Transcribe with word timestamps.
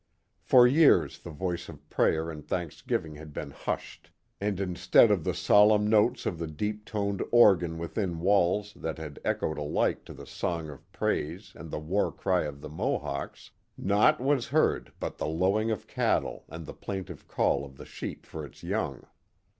For 0.41 0.65
years 0.65 1.19
the 1.19 1.29
voice 1.29 1.69
of 1.69 1.87
prayer 1.87 2.31
and 2.31 2.43
thanksgiving 2.43 3.13
had 3.17 3.33
been 3.33 3.51
hushed, 3.51 4.09
and 4.39 4.59
instead 4.59 5.11
of 5.11 5.23
the 5.23 5.35
solemn 5.35 5.85
notes 5.87 6.25
of 6.25 6.39
the 6.39 6.47
deep 6.47 6.85
toned 6.85 7.21
organ 7.29 7.77
within 7.77 8.19
walls 8.19 8.73
that 8.73 8.97
had 8.97 9.19
echoed 9.23 9.59
alike 9.59 10.03
to 10.05 10.13
the 10.15 10.25
song 10.25 10.71
of 10.71 10.91
praise 10.91 11.51
and 11.55 11.69
the 11.69 11.77
war 11.77 12.11
cry 12.11 12.45
of 12.45 12.61
the 12.61 12.67
Mohawks, 12.69 13.51
naught 13.77 14.19
was 14.19 14.47
heard 14.47 14.91
but 14.99 15.19
the 15.19 15.27
lowing 15.27 15.69
of 15.69 15.85
cattle 15.85 16.45
and 16.49 16.65
the 16.65 16.73
plaintive 16.73 17.27
call 17.27 17.63
of 17.63 17.77
the 17.77 17.85
sheep 17.85 18.25
for 18.25 18.43
its 18.43 18.63
young. 18.63 19.03